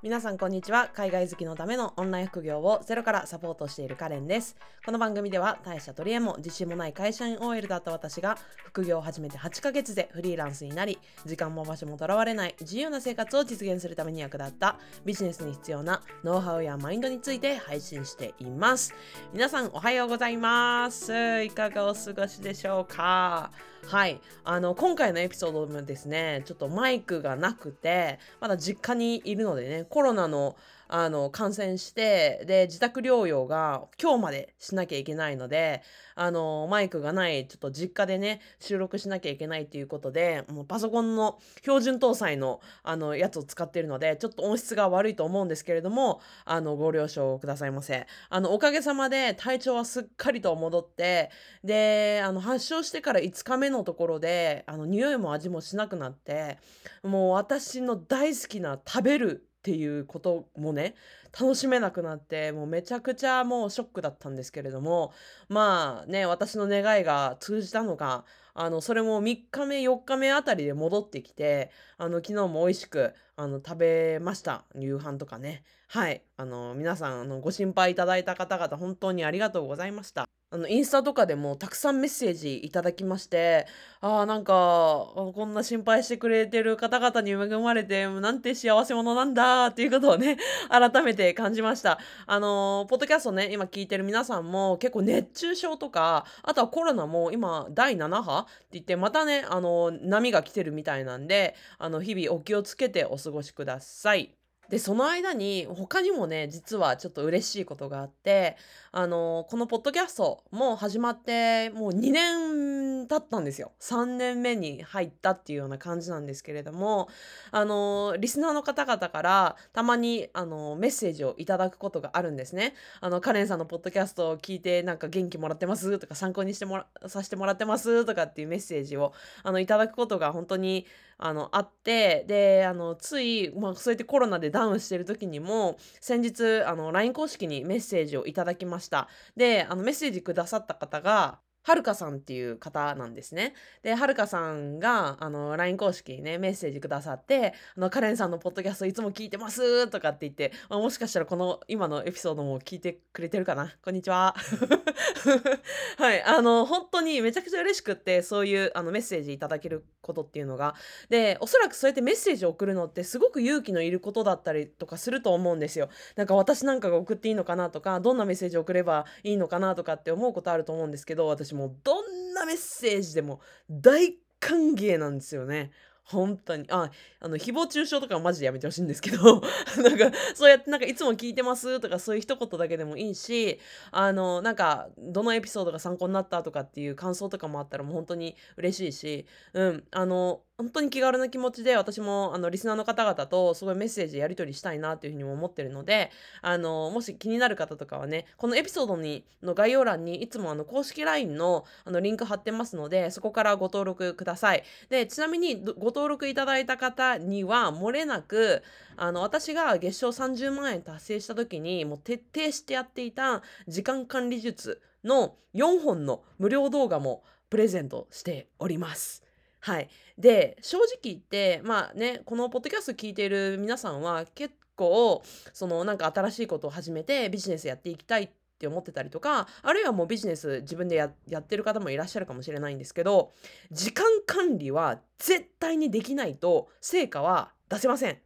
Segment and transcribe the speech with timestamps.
[0.00, 0.90] 皆さんこんにちは。
[0.94, 4.54] 海外好きのためのオンライン副業をゼロからサポートしているカレンです。
[4.86, 18.94] この番組では大した取り柄も自信もない会社員 OL だった私が副業を始めて8ヶ月でフリーランスになり時間も場所もとらわれない自由な生活を実現するために役立ったビジネスに必要なノウハウやマインドについて配信しています。
[19.32, 21.42] 皆さんおはようございます。
[21.42, 23.50] いかがお過ごしでしょうか？
[23.86, 24.20] はい。
[24.44, 30.56] あの今回のエピソードもですねちょっとマイクがなくてまだ実家にいるのでねコロナの
[30.88, 35.82] あの感染してで自宅療養が今日までしなきゃいけないので
[36.14, 48.06] あのマイクがないちょっと実家でね収録しなきゃいけないっていうことでもうパソコンの標準搭載のあのやつを使ってるのでちょっと音質が悪いと思うんですけれどもあのご了承くださいませ。
[48.30, 51.30] あのおかげさまで体調はすっかりと戻って
[51.62, 56.58] であの発症してから5日目のところであの匂いも味もしなくなって
[57.02, 60.94] もう私の大好きな食べるっていうこともね
[61.38, 65.12] 楽しめなくなってもうめちゃくちゃもうショックだったんですけれども
[65.48, 68.24] まあね私の願いが通じたのか
[68.54, 74.64] あのそれも3日目4日目あたりで戻ってきてあの昨日も美味しくあの食べました。
[74.76, 75.62] 夕飯とかね。
[75.86, 76.22] はい。
[76.36, 80.28] あの皆さんあのご心配いただいた方々本当にありがとうございました。
[80.50, 83.66] あのインスタとかでもたくさんメッセージいただきまして
[84.00, 90.38] ああなんかこんな心配してくれてる方々に恵まれてなんて幸せ者なんだっていうことをね
[90.70, 91.98] 改めて感じました。
[92.26, 104.37] あのポッドキャストね今聞いてる皆さんも結構熱中症とかあとはコロナも今第7波って言ってまたねあの波が来てるみたいなんであの日々お気をつけてお過ごしください。
[104.68, 108.56] でその間に他にもね実はちょっと嬉しいことがあって
[108.92, 113.72] あのこのポッドキャストも始まってもう2年経ったんですよ。
[113.80, 117.08] 3年目に入ったっていうような感じなんですけれども
[117.50, 122.74] あのリスナーの方々からたまにあのメッセージをいただくことがあるんですね。
[123.00, 129.12] あのカレンさんのポッドキャストを聞いてなんか元気もらってますとか参考にしてもらさせてもらってますとかっていうメッセージを
[129.42, 130.86] あのいただくことが本当に
[131.18, 139.08] あのあってであのつい、まあ、そうやってコロナでダウンしてる時にも先日あの LINE 公式にメッセージをいただきました。
[139.36, 143.52] であのメッセージくださった方がはるかさんっていう方なんですね。
[143.82, 153.76] で、はるかさんが、あの、LINE 公式にね、メッセージくださって、あの、カレンさんのポッドキャストいつも聞いてますとかって言って、まあ、もしかしたらこの今のエピソードも聞いてくれてるかな？
[153.84, 154.34] こんにちは。
[155.98, 160.74] はい、あの、本当にめちゃくちゃ嬉しくって、そういうあのメッセージいただけることっていうのが。
[161.10, 165.90] で、おそらくそうやってメッセージを送るのってすごく勇気のいることだったりとかすると思うんですよ。
[166.16, 175.72] なんか私なんかが送っていいのかなとか、どんなメッセージを送ればいいのかなとかって思うことあると思うんですけど、私ももうどんなメッセージでも大歓迎なんですよね。
[176.04, 176.64] 本当に。
[176.70, 179.42] あ、あの、誹謗中傷とかはマジでやめてほしいんですけど、
[179.76, 183.60] なんか、そうやってなんかいつも聞いてますとかそういう一言だけでもいいし、
[183.90, 196.10] あの、なんか、どのエピソードが参考になったとかっていう感想とかもあったらもう本当に嬉しいし、うん、あの、本当に気軽な気持ちで私もあのリスナーの方々とすごいメッセージやり取りしたいなというふうにも思ってるので
[196.42, 208.64] あのもし気になる方とかはねこのエピソードにの概要欄にいつもあの公式 LINE のあのリンク貼ってますのでそこからご登録くださいでちなみにご登録いただいた方には漏れなく
[208.96, 219.27] あの私が月賞30万円達成した時にもう徹底してやっていた時間管理術の4本の無料動画もプレゼントしております。
[219.60, 219.88] はい。
[220.16, 233.32] で、正直言って、まあね、このポッドキャスト聞いている皆さんは結構、そのなんか新しいことを始めてビジネスやっていきたいって思ってたりとか、あるいはもうビジネス自分でやってる方もいらっしゃるかもしれないんですけど、
[233.70, 238.18] 時間管理は絶対にできないと成果は出せません。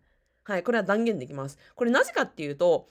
[0.45, 1.59] はい、これは断言できます。
[1.75, 2.89] これなぜかっていうと、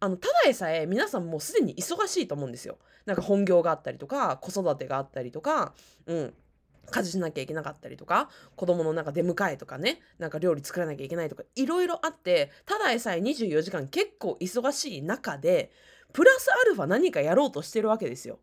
[0.00, 2.78] あのただでさえ皆さんもうすでに忙しいと思うんですよ。
[3.06, 5.74] なんか本業があったりとか子育てがあったりとか、
[6.06, 6.34] うん、
[6.90, 15.70] 家事しなきゃいけなかったりとか子供のなんか出迎えとかねなんか料理作らなきゃいけないとかいろいろあってただでさえ24時間結構忙しい中で
[16.12, 18.38] プラスアルファ何かやろうとしてるわけですよ。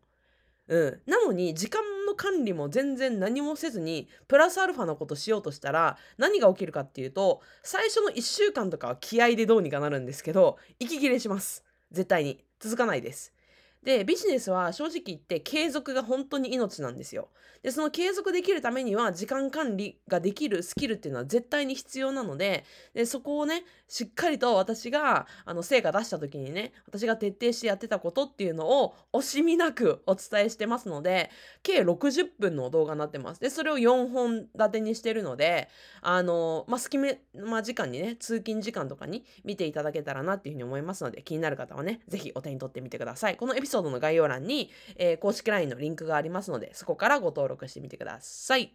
[0.68, 11.64] うん、なのに時間の管理も全然何もせずにプラスアルファのことしようとしたら何が起きるかっていうと最初の1週間とかは気合でどうにかなるんですけど息切れします。
[11.90, 12.44] 絶対に。
[12.60, 13.32] 続かないです。
[13.82, 17.30] でビジネスは正直言って継続が本当に命なんですよ。
[17.62, 31.28] でその継続できるためには時間管理ができるスキルっていうのは絶対に必要なのででそこをねしっかりと私があの成果出した時にね私が徹底してやってたことっていうのを惜しみなくお伝えしてますので
[31.64, 33.40] 計60分の動画になってます。
[33.40, 35.68] でそれを4本立てにしてるので
[36.02, 43.36] あのまあ隙間時間にね通勤時間とかに見ていただけたらなっていうふうに思いますので気になる方はね是非お手に取ってみてください。
[43.36, 48.72] このエピソードの概要欄に、えー、公式 LINE のリンクがありますのでそこからご登録してみてください。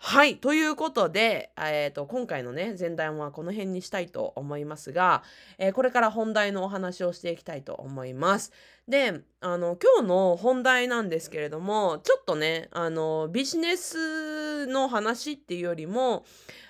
[0.00, 0.36] はい。
[0.36, 5.24] ということで、えーと、今回のね、前段はこの辺にしたいと思いますが、
[5.58, 8.52] えー、これから本題のお話をしていきたいと思います。
[8.86, 16.24] で、あの、今日の本題なんですけれども、ちょっとね、あの、ビジネスの話っていうよりも、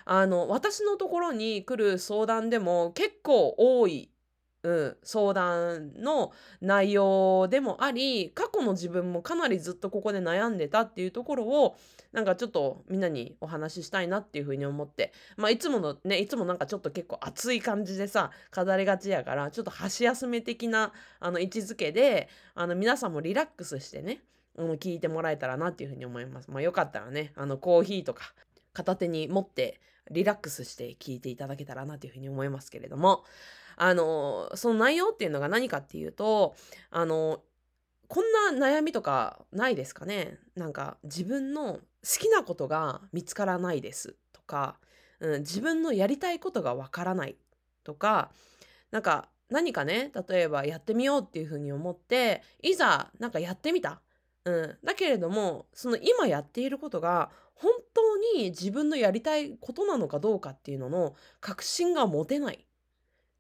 [0.06, 4.10] あの、私のところに来る相談でも結構多い
[4.64, 11.76] うん、相談の内容でもあり過去の自分もかなりずっとここで悩んでたっていうところを
[12.12, 24.22] なんかちょっとみんなにお話ししたいなっていうふうに思ってまあいつものねいつもなんかちょっと結構熱い感じでさ飾りがちやからちょっと箸休め的なあの位置づけであの皆さんもリラックスしてね
[24.56, 26.50] 聞いてもらえたらなっていうふうに思います。
[26.50, 28.34] まあよかったらねあのコーヒーとか
[28.72, 29.81] 片手に持って
[30.11, 33.25] リラックスして聞いていただけたらなというふうに思いますけれども
[33.80, 36.56] あのその内容っていうのが何かっていうと
[36.90, 37.42] あの
[38.08, 40.38] こんな悩みとかないですかね。
[40.56, 41.80] なんか自分の好
[42.19, 44.76] きなことが見つからないですとか、
[45.20, 47.36] うん、自分のやりたいことがわからない
[47.84, 48.30] とか
[48.90, 54.00] なんか何かね例えばやってみようっていうふうに思っていざなんかやってみた、
[54.44, 62.64] うん、だけれどもその今やっていることが本当に自分のやりたいことなのかどうかっていうのの確信が持てない。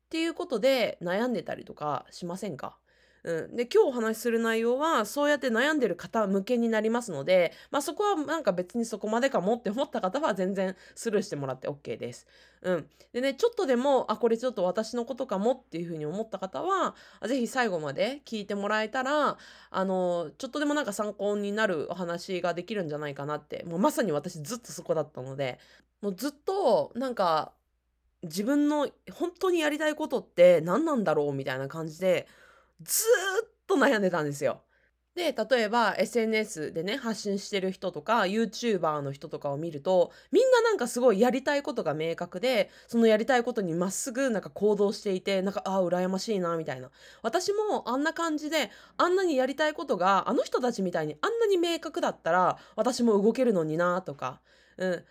[0.08, 2.78] っていうことで悩んでたりとかしませんか？
[3.24, 12.26] うん、で今日お話しする内容はそうやって悩んでる方向けになりますので、まあ、そこはなんか別にそこまでかもって思った方は全然スルーしてもらって OK です。
[12.62, 16.94] うん、でねちょっとでもあこれちょっと私のことかもっていうふうに思った方は
[17.26, 19.36] 是非最後まで聞いてもらえたら
[19.70, 23.64] あのちょっとでもなんか参考になるお話ができるんじゃないかなって。
[23.68, 25.58] もうまさに私ずっとそこだったので。
[26.00, 27.50] もうずっとなんか
[28.22, 32.26] 自分の本当にやりたいことって何なんだろうみたいな感じで
[32.82, 33.04] ず
[33.44, 34.62] っと悩んでたんですよ。
[35.18, 46.90] で例えば SNS でね発信してる人とか YouTuber の人とかを見るとみんななんかすごいやりたいことが明確でそのやりたいことにまっすぐなんか行動していてなんかああ羨ましいなみたいな
[47.22, 54.40] 私もあんな感じであんなにやりたいことがあの人たちみたいにあんなに明確だったら私も動けるのになとか、
[54.76, 55.02] うん、あんな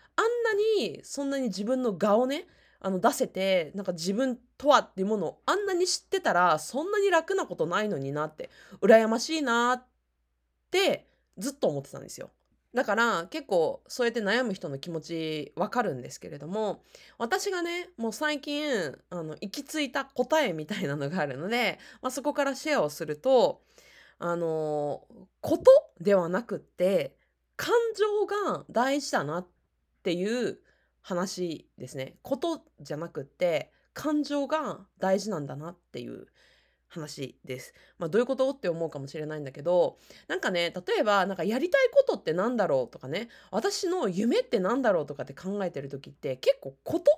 [0.79, 2.47] にそんなに自分の顔ね
[2.79, 8.49] あの出せてなんか自分とはっていうものをあんなに知ってたらそんなに楽なことないのになって
[8.81, 9.83] 羨ましいなっ
[10.71, 11.07] て
[11.37, 12.29] ずっと思ってたんですよ。
[12.73, 16.83] だから結構そうやって悩む人の気持ちわかるんですけれども
[17.17, 23.61] 私がねもう最近あの行き着いた答えみたいなのがあるので、まあ、そこからシェアをすると
[24.19, 25.05] あの
[25.41, 27.15] ことではなくって
[27.55, 29.47] 感情が大事だなっ
[30.03, 30.59] ていう
[31.07, 32.17] 話ですね。
[32.21, 36.27] ことじゃなくって感情が大事なんだなっていう
[36.89, 37.73] 話です。
[37.97, 38.49] まあどういうこと？
[38.49, 47.11] って思うかもしれないんだけどなんかね例えばなんかやりたいことってなんだろうとかね私の夢ってなんだろうとかって考えてる時って結構こと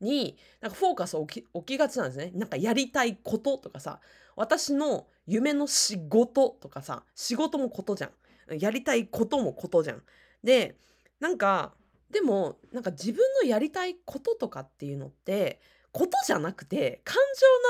[0.00, 2.32] になんかフォーカスを置き置きがちなんですね。
[2.34, 4.00] なんかやりたいこととかさ
[4.34, 8.08] 私の夢の仕事とかさ仕事もことじゃ
[8.52, 8.58] ん。
[8.58, 10.02] やりたいこともことじゃん。
[10.42, 10.76] で
[11.20, 11.74] なんか
[12.10, 15.60] でもなんか自分のやりたいこととかっていうのって
[15.92, 17.16] ことじゃなくて感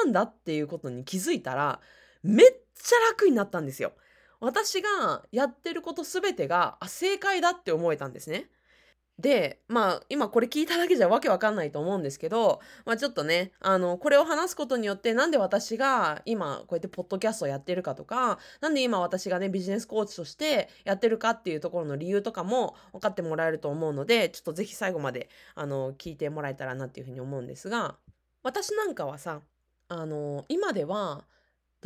[0.02, 1.80] 情なんだっていうことに気づいたら
[2.22, 3.92] めっちゃ楽になったんですよ。
[4.40, 8.50] 私がやってること全てが正解だって思えたんですね。
[9.18, 27.96] で、まあ、今これ聞いただけじゃわけわかんないと思うんですけど、まあちょっとね、あの、これを話すことによって、なんで私が今こうやってポッドキャストをやってるかとか、なんで今私がね、ビジネスコーチとしてやってるかっていうところの理由とかも分かってもらえると思うので、ちょっとぜひ最後まで、あの、聞いてもらえたらなっていうふうに思うんですが、
[28.42, 29.40] 私なんかはさ、
[29.88, 31.24] あの、今では、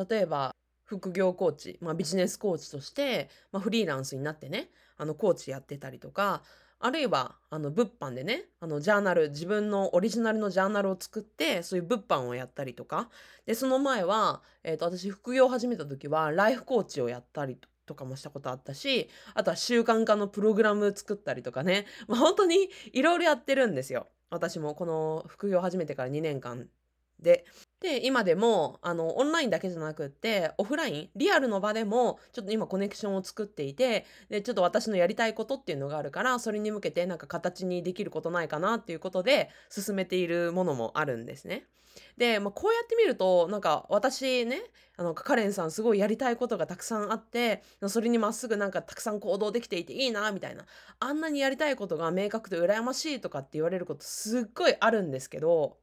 [0.09, 0.55] 例えば、
[0.91, 6.43] 副業コーチ、まあ、ビジネスコーチとして、まあ、フリーランスになってねあのコーチやってたりとか
[6.83, 13.11] あるいは、あの、物販でね、あの、ジャーナル、自分のオリジナルのジャーナルを作って、そういう物販をやったりとか、
[13.45, 24.09] で、その前は、えっ、ー、と、私、副業を始めた時は、ライフコーチをやったりとかもしたことあったし、あとは習慣化のプログラム作ったりとかね、 まあ、本当にいろいろやってるんですよ。
[24.31, 26.69] 私もこの副業を始めてから2年間
[27.19, 27.45] で。
[27.81, 41.67] で今でもあのオンラインだけじゃなくってオフラインリアルの場でもちょっと今コネクションを作っていてでちょっと私のやりたいことっていうのがあるからそれに向けてなんか形にできることないかなっていうことで進めているものもあるんですね。
[42.17, 44.61] で、まあ、こうやって見るとなんか私ね
[44.97, 50.67] あのカレンさんすごいやりたいことがたくさんあってそれにまっすぐなんかたくさん行動できていていいなみたいな
[51.01, 55.79] あんなにやりたいことが明確で羨ましいとかって言われることすっごいあるんですけど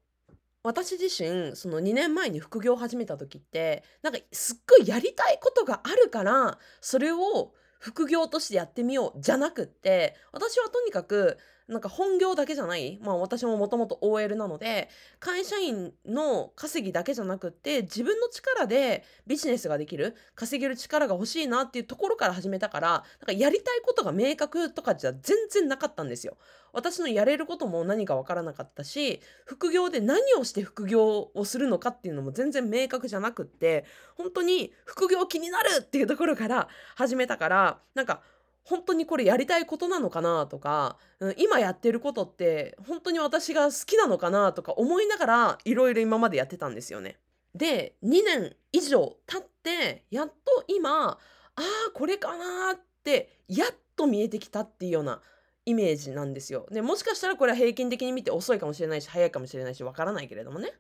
[0.68, 26.38] 私自身その2年前に副業を始めた時ってなんかすっごいやりたいことがあるからそれを副業としてやってみようじゃなくって私はとにかくなんか本業だけじゃない、まあ私ももともと OL なので、会社員の稼ぎだけじゃなくって、自分の力でビジネスができる、稼げる力が欲しいなっていうところから始めたから、なんかやりたいことが明確とかじゃ全然なかったんですよ。
[26.72, 33.84] 私のやれることも何かわからなかったし、副業で何をして副業をするのかっていうのも全然明確じゃなくって、
[34.16, 38.22] 本当に副業気になるっていうところから始めたから、なんか
[38.68, 47.16] 本当にこれやりたいことなのかなとか、うん、今やってることって本当に私が好きなのかなとか思いながらいろいろ今までやってたんですよね。
[47.56, 51.18] で2年以上経ってやっと今あ
[51.56, 55.22] あこれかなってやっと見えてきたっていうような
[55.66, 56.68] イメージなんですよ。
[56.70, 60.74] でもしかしたらこれは平均的に見て遅いかもしれないし早いかもしれないしわからないけれどもね。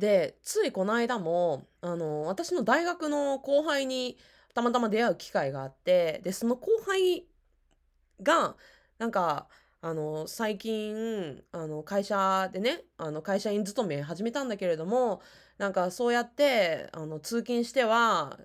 [0.00, 4.18] でついこの間もあの私の大学の後輩に
[4.54, 7.26] たまたま出会う機会があってでその後輩
[8.22, 8.56] が
[8.98, 9.48] なんか
[9.82, 15.20] あの最近あの会社でねあの会社員勤め始めたんだけれども
[15.58, 18.38] なんかそうやってあの通勤しては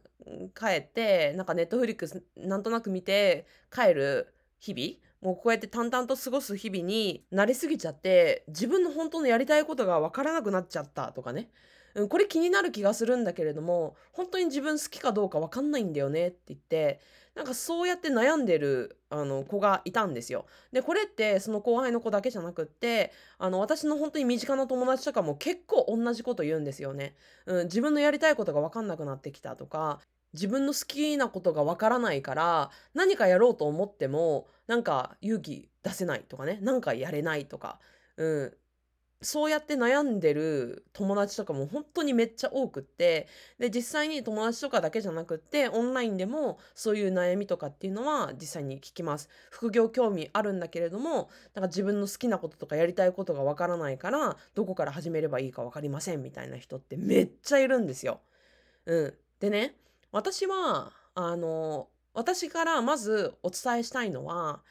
[0.53, 11.49] 帰ってなんかネットフリックスなんとなく見て帰る日々もうこうやって淡々と過ごす日々に慣れすぎちゃって自分の本当のやりたいことが分からなくなっちゃったとかね。
[11.95, 16.99] うん、これ気になる気がするんだけれども本当に自分好きかどうか分かんないんだよねって言って
[17.35, 20.45] なんかそうやって悩んでるあの子がいたんですよ。
[20.73, 27.15] でこれってその後輩の子だけじゃなくってあの私の本当に身近な友達とかも結構同じこと言うんですよね。
[27.45, 29.99] うん、自分のやりたいことが分かんなくなってきたとか
[30.33, 37.79] 自分の好きなことが分からないから何かやろうと思ってもなんか勇気出せないとかねなんかやれないとか、
[38.17, 38.53] うん、
[39.21, 49.27] そうやって悩んでる友達とかも本当にめっちゃ多くって、で、実際に友達とかだけじゃなくって、オンラインでもそういう悩みとかっていうのは実際に聞きます。
[49.51, 58.21] 副業興味あるんだけれども、なんか自分の好きなこととかやりたいことがわからないから、どこから始めればいいかわかりませんみたいな人ってめっちゃいるんですよ。
[58.85, 59.13] うん。
[59.39, 59.75] でね、
[60.11, 64.61] 私は、あの、私からまずお伝えしたいのは、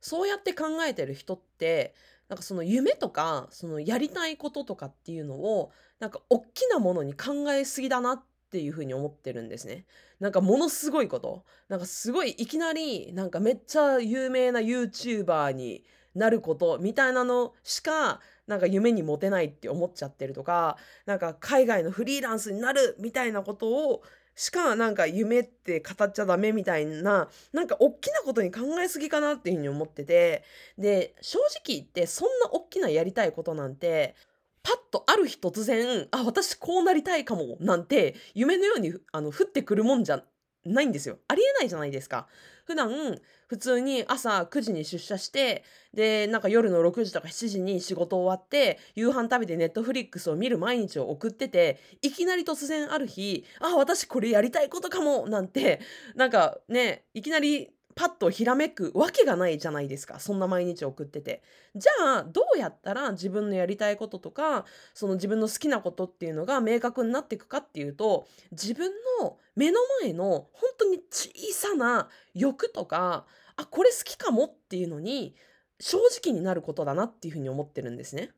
[0.00, 1.94] そうやって考えてる人って、
[2.30, 8.22] なんかその夢とか、そのやりたいこととかっていうのを、なんか大きなものに考えすぎだなっ
[8.52, 9.84] ていうふうに思ってるんですね。
[10.20, 11.44] なんかものすごいこと。
[11.68, 15.84] なんかすごいいきなり、なんかめっちゃ有名な YouTuber に
[16.14, 24.02] なることみたいなのしか、なんか夢に持てないって思っちゃってるとか、なんか海外のフリーランスになるみたいなことを
[24.34, 30.44] しかなんか夢って語っちゃダメみたいな、なんか大きなことに考えすぎかなっていうふうに思ってて、
[30.78, 34.14] で、正直言ってそんな大きなやりたいことなんて、
[34.62, 40.22] パッとある日突然、あ、私こうなりたいかも、なんて、夢のように、あの、降ってくるもんじゃ
[40.64, 41.18] ないんですよ。
[41.28, 42.28] ありえないじゃないですか。
[42.70, 55.80] 普段、普通に朝9時に出社して、で、なんか夜の6時とか7時に仕事終わって、夕飯食べてネットフリックスを見る毎日を送ってて、いきなり突然ある日、あ、私これやりたいことかもなんて、
[56.14, 61.42] なんかね、いきなりパッとひらめくわけがないじゃないですかそんな毎日送ってて
[61.74, 75.34] じゃあどうやったら自分のやりたいこととかその自分の好きなことっていうのが明確になっていくかっていうと自分の目の前の本当に小さな欲とかあこれ好きかもっていうのに
[75.80, 78.30] 正直になることだなっていうふうに思ってるんですね。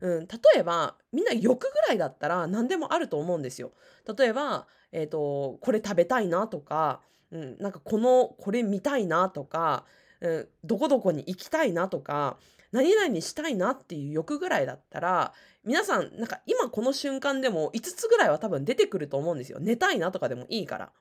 [0.00, 3.72] うん、例えばみんな欲ぐらいだったら何でもあると思うんですよ。
[4.18, 7.00] 例えば、えーとこれ食べたいなとか
[7.34, 9.84] うん、なんかこのこれ見たいなとか、
[10.20, 12.38] うん、どこどこに行きたいなとか
[12.70, 15.32] 何々したいなっていう欲ぐらいだったら
[15.64, 20.92] 皆さんなんか今この瞬間でも5つぐらいは多分出てくると思うんですよ寝たいなとかでもいいから。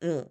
[0.00, 0.30] うん、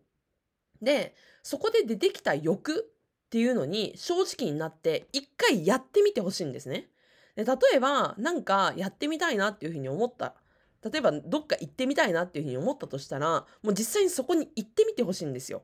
[0.81, 2.91] でそこで出てきた欲
[3.27, 6.87] っていうのに正直になって一回やってみてほしいんですね。
[7.35, 10.33] で例えば何かやってみたいなっていうふうに思った
[10.83, 15.63] 例えばどっか行ってみたいなっていうふうに思ったとしたらもう実際にそこに行ってみてほしいんですよ。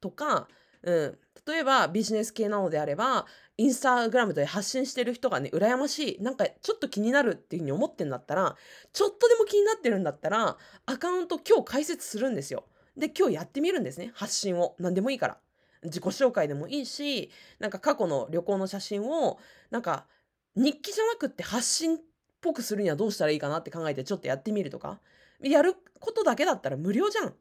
[0.00, 0.48] とか
[0.82, 6.22] うん、例えばビジネス系なのであればインスタグラムで発信してる人がね羨ましい。
[6.22, 8.56] なんかちょっと気になるっていうふうに思ってんだったら
[8.92, 10.56] ちょっとでも気になってるんだったら
[10.86, 12.64] アカウント今日開設するんですよ。
[12.96, 14.10] で今日やってみるんですね。
[14.14, 14.74] 発信を。
[14.78, 15.38] 何でもいいから。
[15.84, 19.40] 自己紹介でもいいしなんか過去の旅行の写真を
[19.70, 20.06] なんか
[20.54, 22.00] 日記じゃなくって発信っ
[22.42, 24.98] ぽくするにはどうしたらいいかなって考えてちょっとやってみるとか
[25.40, 27.34] やることだけだったら無料じゃん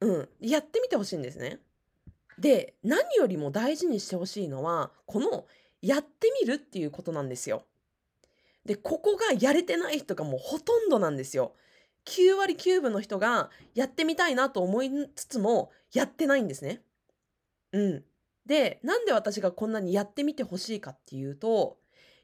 [0.00, 1.58] うんやってみてほしいんですね
[2.38, 5.46] で何よりも大事にしてほしいのはこの
[5.82, 7.64] やってみるっていうことなんですよ。
[8.64, 11.54] でここがやれてない人がもうほとんどなんですよ。
[12.06, 16.82] 9割9分の人がやってみたいなと思いつつもやってないんですね。
[17.72, 18.04] うん。
[18.44, 21.78] でなんで私がこんなにやってみてほしいかっていうと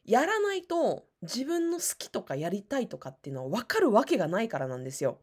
[0.05, 5.19] やらないと自分の好きとかやりたいとかっていうのは分かるわけがないからなんですよ。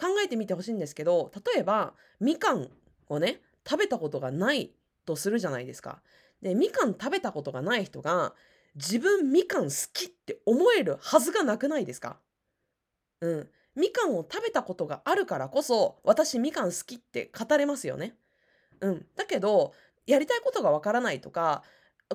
[0.00, 2.70] 考えてみてほしいんですけど例えばみかん
[3.08, 4.72] をね食べたことがない
[5.04, 6.00] とするじゃないですか。
[6.40, 8.34] でみかん食べたことがない人が
[8.76, 12.18] 自分みかん好きって思えるはずがなくないですか？
[13.20, 13.48] うん。
[13.74, 18.16] みかんを食べたことがあるからこそ私みかん好きって語れますよね。
[18.80, 19.06] うん。
[19.16, 19.74] だけど
[20.06, 21.64] やりたいことがわからないとか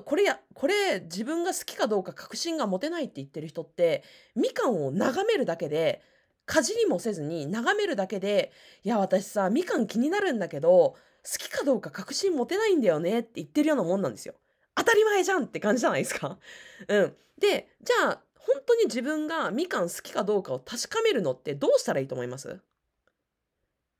[0.02, 4.02] これやこれ自分が好きかどうか確信が持てないって言ってる人って
[4.34, 6.02] みかんを眺めるだけで
[6.46, 14.34] かじりもせずに眺めるだけでいや私さみかん気になるんだけど好きかどうか確信持てないんだよねって言ってるようなもんなんですよ。
[14.74, 16.38] 当たり前じゃんって感じじゃないですか。
[16.88, 17.16] うん。
[17.38, 22.60] で、じゃあ、本当に自分がみかん好きかどうかを確かめるのってどうしたらいいと思います？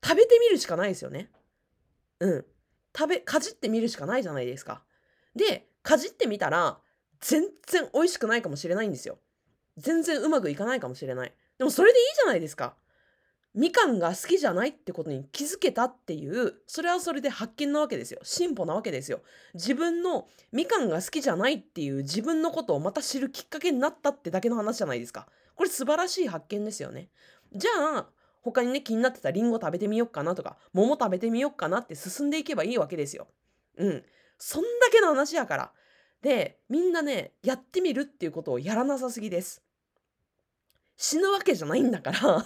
[0.03, 1.31] 食べてみるしかないですよね。
[2.19, 2.45] うん。
[2.95, 4.83] 食べ、かじってみるしかないじゃないですか。
[5.35, 6.79] で、かじってみたら、
[7.21, 9.19] 全然美味しくないかもしれないんですよ。
[9.77, 11.33] 全然うまくいかないかもしれない。
[11.57, 12.75] でもそれでいいじゃないですか。
[13.53, 19.21] みかんが好きじゃないってことに気づけたっていうそれはそれで発見なわけですよ進歩なわけですよ
[19.53, 27.07] 自分のみかんが好きじゃないっていう自分のことをまた知るきっかけになったってだけの話じゃないですかこれ素晴らしい発見ですよね
[27.53, 28.07] じゃあ
[28.41, 33.27] 他にね気になってたりんご食べてみよっかなとか桃食べてみよっかなって進んでいけばいいわけですよ
[33.77, 34.03] うん
[34.37, 35.71] そんだけの話やから
[36.21, 39.65] でみんなねやってみるっていうことをやらなさすぎです
[40.97, 42.45] 死ぬわけじゃないんだから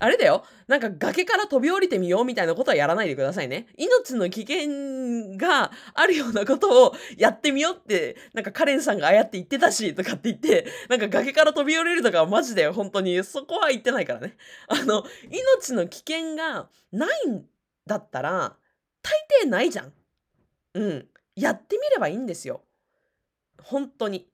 [0.00, 0.44] あれだよ。
[0.66, 3.68] なんか崖から飛び降りてみようみたいなことはやらないでくださいね。
[3.76, 14.36] 命の危険があるようなことをやってみようって、なんかカレンさんがああやって言ってたし、とかって言って、なんか崖から飛び降りるとかはマジで本当にそこは言ってないからね。
[14.66, 17.46] あの、命の危険がないん
[17.86, 18.56] だったら、
[19.02, 19.92] 大抵ないじゃん。
[20.76, 21.08] うん。
[21.34, 22.60] やってみればいいんですよ。
[23.62, 24.28] 本当に。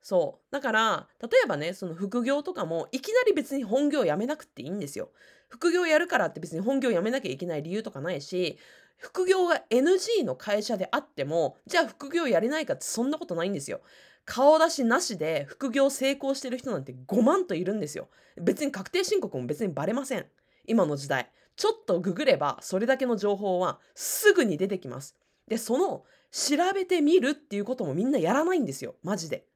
[0.00, 0.52] そう。
[0.52, 5.10] だから、例えばね、その副業とかも、いきなり別に本業を辞めなくていいんですよ。
[5.48, 8.58] 副業やるからって別に本業を辞めなきゃいけない理由とかないし、
[8.96, 13.80] 副業が NG の会社であっても、じゃあ副業やれないかってそんなことないんですよ。
[14.24, 18.08] 顔出しなしで副業成功してる人なんて5万といるんですよ。
[18.40, 20.26] 別に確定申告も別にバレません。
[20.66, 21.30] 今の時代。
[21.56, 25.16] ちょっとググればそれだけの情報はすぐに出てきます。
[25.48, 28.94] で、その調べてみるっていうこともみんなやらないんですよ。
[29.02, 29.46] マジで。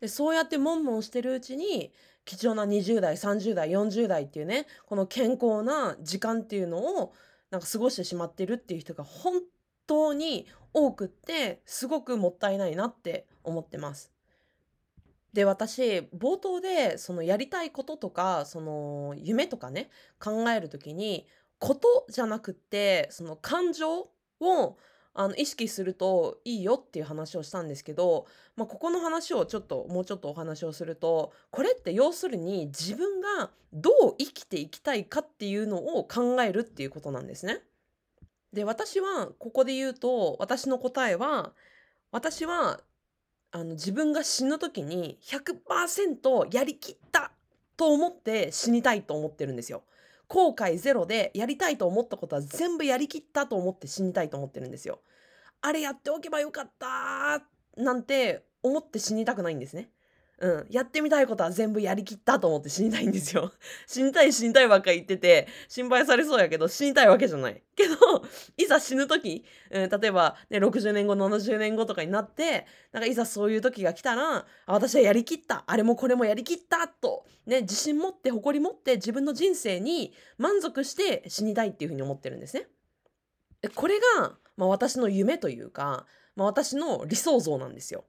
[0.00, 1.92] でそうやってもんもんしてるうちに
[2.24, 7.12] 貴重な20代30代40代っていうねこの健康な時間っていうのを
[7.50, 9.42] なんか過ごしてしまってるっていう人が本
[9.86, 14.12] 当に多くってすごくもったいないなって思ってます。
[15.32, 21.26] で私冒頭でそのやりたいこととかその夢とかね考える時に
[21.58, 24.08] ことじゃなくってその感情
[24.40, 24.76] を
[25.12, 37.60] あの意識するといいよっていう話をしたんですけど、まあ、ここの話をちょっともうちょっとお話をするとこれって要するに自分がどう生きていきたいかっていうのを考えるっていうことなんですね。
[38.52, 41.52] で私はここで言うと私の答えは
[42.10, 42.80] 私は
[43.52, 47.32] あの自分が死ぬ時に100%やりきった
[47.76, 49.82] と思って死にたいと思ってるんですよ。
[50.30, 55.00] 後悔ゼロでやりたいと思ったことは全部やりきったと思って死にたいと思ってるんですよ。
[55.60, 57.42] あれやっておけばよかった
[57.76, 59.90] なんて思って死にたくないんですね。
[60.40, 60.66] うん。
[60.70, 63.52] やってみたいことは全部やりきったと思って死にたいんですよ。
[63.86, 67.62] 死にたい死にたいばっか言ってて、心配されそうやけど、死にたいわけじゃない。
[67.76, 67.96] けど、
[68.56, 75.64] いざ死ぬ時、うん、例えば、ね、60年後、70年後とかになって、なんかいざそういう時が来たら、私はやりきった。
[75.66, 82.66] あれもこれもやりきったと、ね、自信持って、誇り持って自分の人生に満足して死にたいっていうふうに思ってるんですね。
[83.74, 88.06] これが、まあ、私の夢というか、まあ、私の理想像なんですよ。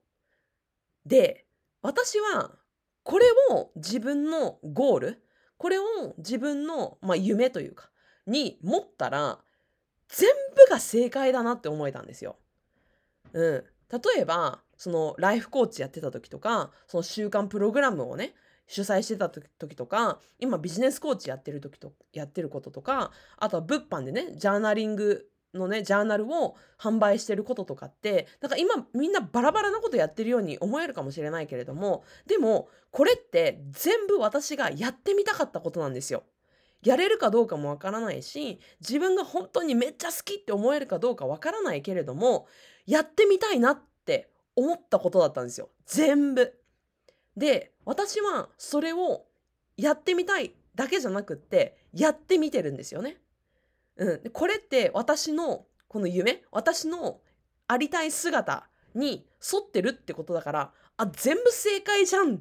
[1.05, 1.45] で、
[1.81, 2.51] 私は
[3.03, 5.23] これを自分のゴール
[5.57, 5.83] これを
[6.17, 7.89] 自分の、まあ、夢というか
[8.25, 9.39] に持ったら
[10.09, 12.37] 全部が正解だなって思えたんですよ。
[13.33, 18.33] うん、例えばそのライフコーチやってた時とかその週間プログラムをね
[18.67, 36.23] 主催してた時とか今ビジネスコーチやってる時とやってることとかあとは物販でねジャーナリングのねジャーナルを販売してることとかってなんか今みんなバラバラなことやってるように思えるかもしれないけれどもでもこれって全部私がやってみたかったことなんですよ。
[36.83, 42.47] やれるかどうかもわからないし自分が本当にめっちゃ好きって思えるかどうかわからないけれども
[42.87, 46.57] やってみたいなって思ったことだったんですよ全部。
[47.37, 49.25] で私はそれを
[49.77, 53.17] やってみたいだけじゃなくってやってみてるんですよね。
[53.97, 57.19] うん、これって私のこの夢私の
[57.67, 62.39] ありたい姿に沿ってるってことだからあ全部正解じゃんっ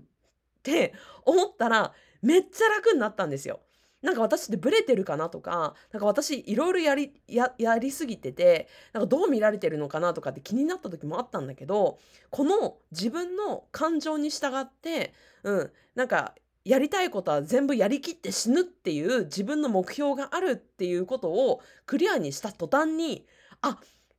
[0.62, 3.60] て思ったらめっちゃ楽になったんですよ。
[4.02, 11.98] なんか私ってブレてるかなとかなんか私いろいろやりややりすぎててなんかどう見られてるのかなとかって気になった時もあったんだけど
[12.30, 16.34] この自分の感情に従ってうんなんか
[16.64, 23.26] やりたいことは全部やりきって死ぬっていう自分の目標があるっていうことをクリアにした途端に
[23.62, 23.78] あ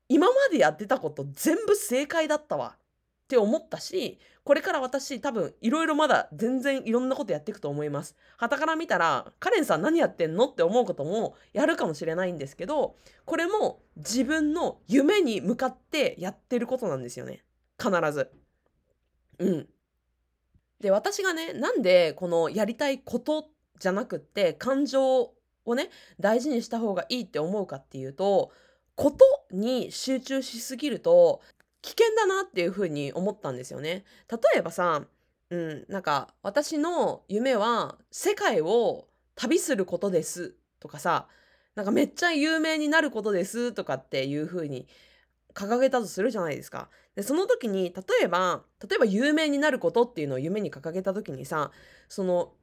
[0.09, 2.79] 今までやってたこと全部正解だったわっ
[3.27, 8.15] て思ったしこれから私多分いろいろまだ全然いろんなことやっていくと思います。
[8.37, 17.43] 傍から見たらカレンさん何やってんのって思うこともやるかもしれないんですけどこれも自分の夢に向かってやってることなんですよね
[17.79, 18.31] 必ず。
[19.39, 19.67] うん。
[20.81, 25.31] で私がねなんでこのやりたいことじゃなくって感情
[25.65, 25.89] をね
[26.19, 28.51] 大事にした方がいいって思うかっていうと
[28.95, 31.41] ことに集中しすぎると
[31.81, 34.03] 危険だなっていうふうに思ったんですよね。
[34.29, 35.03] 例えばさ、
[35.49, 41.27] うん、なんか私の夢は世界を旅することですとかさ
[41.75, 44.87] なんかめっちゃ有名になることですとかっていうふうに
[45.53, 46.89] 掲げたとするじゃないですか。
[47.15, 51.71] でその時に例えば例えば有名になることっていうのを夢に掲げた時にさ
[52.07, 52.53] その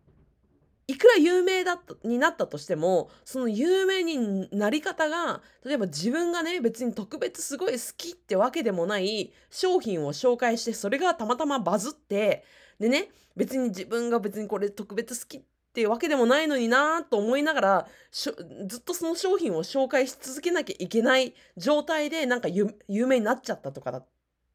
[0.91, 12.43] いくら有名だになったとしてもその有名になり方が例えば自分がね別に特別すごい好きってわけでもない商品を紹介してそれがたまたまバズって
[12.81, 15.43] でね別に自分が別にこれ特別好きっ
[15.75, 18.31] ていうわけでもないのになと思いながらず
[18.79, 22.75] っとその商品を紹介し続けなきゃいけない状態でなんか有
[23.07, 24.03] 名になっちゃったとかだ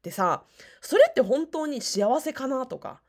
[0.04, 0.42] ってさ
[0.82, 3.00] それって本当に幸せかなとか。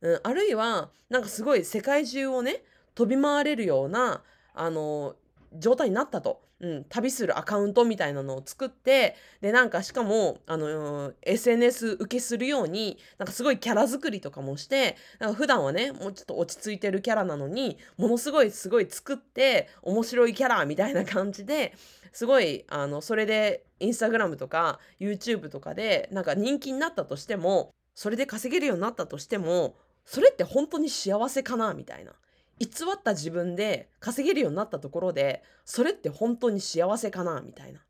[0.00, 2.64] うん、あるいはなんかすごい世界中をね
[2.96, 5.14] 飛び回れるようなあの
[5.56, 21.74] 状態になったと、うん、旅するアカウントみたいなのを作ってでなんかしかもあの SNS 受けするようになんかすごいキャラ作りとかもしてなんか普段はねもうちょっと落ち着いてるキャラなのにものすごいすごい作って面白いキャラみたいな感じで
[22.12, 32.12] すごいあのそれでインスタグラムとか YouTube とかでなんか人気になったとしてもそれで稼げるようになったとしてもそれって本当に幸せかなみたいな。
[32.62, 37.80] 偽った自分で稼げるようになったところでそれって本当に幸せかなみたいな。
[37.80, 37.82] っ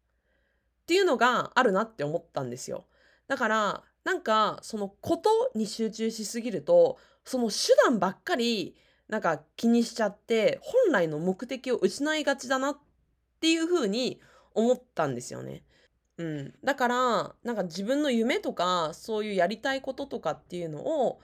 [0.86, 2.86] ていうのがあるなって思ったんですよ。
[3.28, 8.74] だからなんかそのことに集中しすぎるとその手段ばっかり
[9.08, 12.78] なんか気にしちゃって本来の目的を失いがちだなっ
[13.40, 14.20] ていうふうに
[14.54, 15.62] 思ったんですよね。
[16.18, 21.20] うん、だからなんか自分の夢とかそういうやりたいこととかっていうのを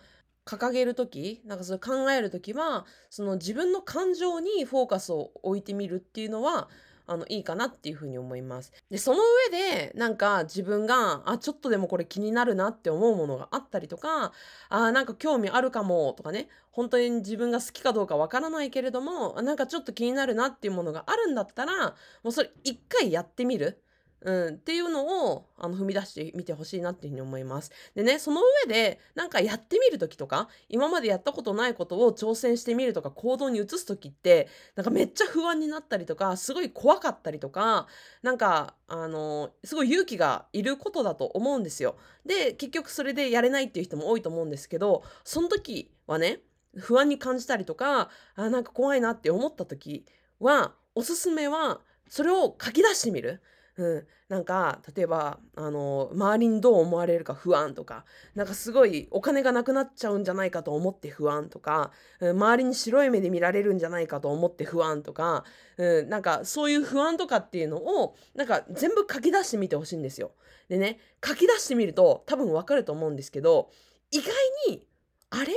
[0.48, 6.70] 掲げる時なんかそれ考える時はその自分の感情にフォーカスを置いてみるっていうのは
[7.06, 8.72] あのいいかなっていうふうに思います。
[8.90, 9.18] でその
[9.50, 14.32] 上でなんか自分があちょっとでもこれ気になるなって思うものがあったりとか
[14.70, 23.82] あなんか興味あるかもとかね本当に自分が好きかどうかわからないけれどもなんかちょっと気になるなっていうものがあるんだったらもうそれ一回やってみる。
[24.20, 27.70] うん、っていうのをあの踏み出してみてほしいなっていうふうに思います。
[27.94, 37.86] でねその上でなんかやってみる時とか今までやったことないことを挑戦してみるとか行動に移す時ってなんかめっちゃ不安になったりとかすごい怖かったりとか
[38.22, 41.96] なんかあのすごい勇気がいることだと思うんですよ。
[42.26, 46.40] で結局それでやれないっていう人も多いと思うんですけどその時はね
[46.76, 50.04] 不安に感じたりとかあなんか怖いなって思った時
[50.40, 53.40] はおすすめはそれを書き出してみる。
[53.78, 65.44] うん、なんか例えばあの周りにどう思われるか不安とかなんかすごいお金がなくなっちゃうんじゃないかと思って不安とか、うん、周りに白い目で見られるんじゃないかと思って不安とか、
[65.76, 70.32] うん、なんかそういう不安とかっていうのをなんか全部書き出してみてほしいんですよ。
[70.68, 73.70] でね書き出してみると多分わかると思うんですけど
[74.10, 74.32] 意外
[74.68, 74.84] に
[75.30, 75.54] あれ？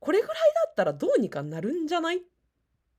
[0.00, 2.16] これぐらいだったらどうにかなるんじゃない？
[2.16, 2.20] っ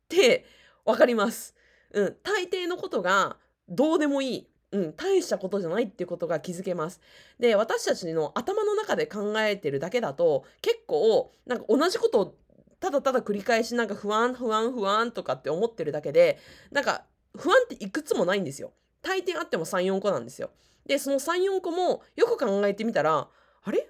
[0.07, 0.45] て
[0.85, 1.55] 分かります。
[1.91, 3.37] うん、大抵のことが
[3.69, 4.47] どうでもいい。
[4.71, 7.01] うん、大したことじゃないっていうことが気づけます。
[7.39, 12.35] で、私たちの頭の中で考えてるだけだと、結構、なんか同じことを
[12.79, 16.37] ただただ繰り返しなんか不安、不安、不安とかって思ってるだけで、
[16.71, 17.03] なんか
[17.35, 18.71] 不安っていくつもないんですよ。
[19.01, 20.51] 大抵あっても3、4個なんですよ。
[20.85, 23.27] で、その3、4個もよく考えてみたら、
[23.63, 23.89] あれ？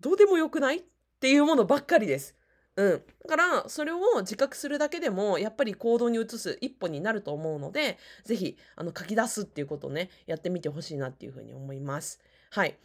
[0.00, 0.78] どうでもよくない？
[0.78, 0.82] っ
[1.20, 2.34] ていうものばっかりです。
[2.78, 12.20] うん、だからそれを自覚するだけでもやっぱり行動に移す一歩になると思うので是非書き出すっていうことをねやってみてほしいなっていうふうに思います。
[12.50, 12.76] はい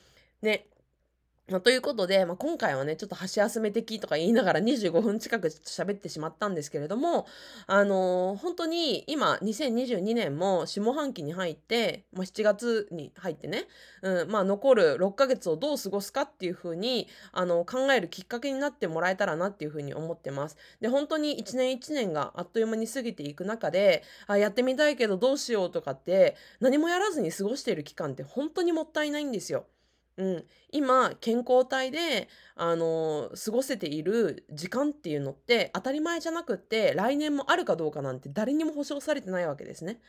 [0.42, 0.66] ね
[1.52, 7.28] まあ、ということで、まあ、今回はね、ちょっと箸休め的とか言いながら25分近く喋ってしまったんですけれども、
[7.68, 13.66] あのー、本当に今、2022年も下半期に入って、まあ、7月に入ってね、
[14.04, 20.56] うん、まあ、残る6ヶ月をどう過ごすかっていうふうに、あの考えるきっかけになってもらえたらなっていうふうに思ってます。
[20.80, 29.66] で、本当に1年1年があっという間に過ぎていく中で、あ、やってみたいけどどうしようとかって、何もやらずに過ごしている期間って本当にもったいないんですよ。
[30.18, 40.00] うん、今健康体で、あの過ごせている時間っていうのって当たり前じゃなくって来年もあるかどうかなんて誰にも保証されてないわけですね。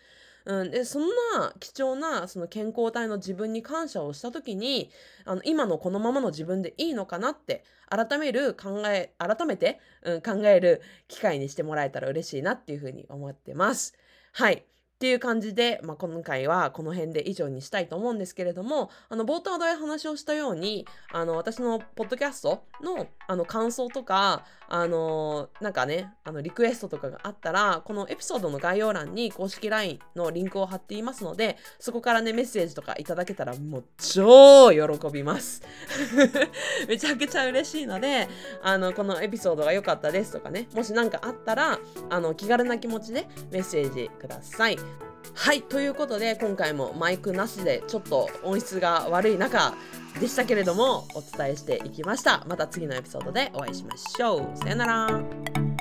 [0.45, 4.90] うん、でそんな貴重なその健康体の自分に感謝をした時に
[5.25, 13.95] あの今のこのままの自分でいいのかなって改める考え改めて、うん、考える機会にしてもらえたら嬉しいなっていうふうに思ってます。
[14.33, 14.64] はい
[15.05, 35.62] っていう感じで、まあ、今回はこの辺で以上にしたいと思うんですけれども、あの、冒頭で話をしたように、あの、私のポッドキャストの、あの、感想とか、あの、なんかね、あの、リクエストとかがあったら、このエピソードの概要欄に公式 LINE のリンクを貼っていますので、そこからね、メッセージとかいただけたら、もう超喜びます。
[36.88, 38.27] めちゃくちゃ嬉しいので、
[38.62, 44.79] あの、このエピソードが良かったですとかね、もし何かあったら、あの、気軽な気持ちでメッセージください。
[45.35, 49.75] はいということで今回もマイクなしでちょっと音質が悪い中
[50.20, 52.44] でしたけれどもお伝えしていきました。
[52.49, 54.57] また次のエピソードでお会いしましょう。
[54.57, 55.74] さよなら。